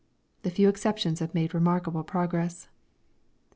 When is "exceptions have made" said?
0.67-1.53